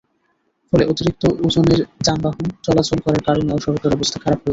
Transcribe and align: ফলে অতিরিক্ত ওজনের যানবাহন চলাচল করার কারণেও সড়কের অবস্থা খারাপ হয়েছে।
ফলে 0.73 0.83
অতিরিক্ত 0.85 1.23
ওজনের 1.45 1.81
যানবাহন 2.05 2.45
চলাচল 2.65 2.97
করার 3.05 3.21
কারণেও 3.27 3.63
সড়কের 3.65 3.91
অবস্থা 3.93 4.17
খারাপ 4.19 4.37
হয়েছে। 4.37 4.49